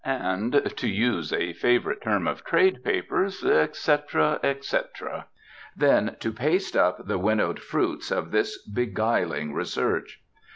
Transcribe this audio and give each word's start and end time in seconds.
And, 0.03 0.63
to 0.77 0.87
use 0.89 1.31
a 1.31 1.53
favorite 1.53 2.01
term 2.01 2.25
of 2.27 2.43
trade 2.43 2.83
papers, 2.83 3.45
"etc., 3.45 4.39
etc." 4.41 5.27
Then 5.77 6.15
to 6.21 6.31
"paste 6.31 6.75
up" 6.75 7.05
the 7.05 7.19
winnowed 7.19 7.59
fruits 7.61 8.09
of 8.09 8.31
this 8.31 8.59
beguiling 8.67 9.53
research. 9.53 10.19